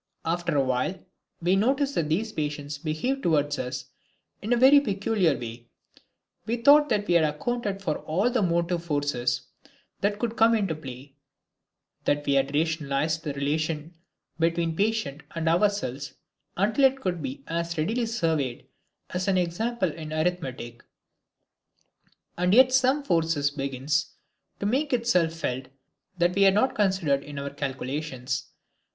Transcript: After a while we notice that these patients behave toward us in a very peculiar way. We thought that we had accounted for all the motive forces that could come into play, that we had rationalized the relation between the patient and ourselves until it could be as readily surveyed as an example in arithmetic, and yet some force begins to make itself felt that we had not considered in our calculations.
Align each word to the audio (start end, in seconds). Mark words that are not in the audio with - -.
After 0.25 0.57
a 0.57 0.63
while 0.63 0.99
we 1.43 1.55
notice 1.55 1.93
that 1.93 2.09
these 2.09 2.31
patients 2.31 2.79
behave 2.79 3.21
toward 3.21 3.59
us 3.59 3.85
in 4.41 4.51
a 4.51 4.57
very 4.57 4.79
peculiar 4.79 5.37
way. 5.37 5.67
We 6.47 6.57
thought 6.57 6.89
that 6.89 7.05
we 7.07 7.13
had 7.13 7.23
accounted 7.23 7.83
for 7.83 7.99
all 7.99 8.31
the 8.31 8.41
motive 8.41 8.83
forces 8.83 9.43
that 9.99 10.17
could 10.17 10.35
come 10.35 10.55
into 10.55 10.73
play, 10.73 11.13
that 12.05 12.25
we 12.25 12.33
had 12.33 12.51
rationalized 12.55 13.23
the 13.23 13.33
relation 13.35 13.93
between 14.39 14.71
the 14.75 14.83
patient 14.85 15.21
and 15.35 15.47
ourselves 15.47 16.15
until 16.57 16.83
it 16.85 16.99
could 16.99 17.21
be 17.21 17.43
as 17.45 17.77
readily 17.77 18.07
surveyed 18.07 18.65
as 19.11 19.27
an 19.27 19.37
example 19.37 19.91
in 19.91 20.11
arithmetic, 20.11 20.81
and 22.39 22.55
yet 22.55 22.73
some 22.73 23.03
force 23.03 23.51
begins 23.51 24.15
to 24.59 24.65
make 24.65 24.93
itself 24.93 25.31
felt 25.33 25.67
that 26.17 26.33
we 26.33 26.41
had 26.41 26.55
not 26.55 26.73
considered 26.73 27.23
in 27.23 27.37
our 27.37 27.51
calculations. 27.51 28.47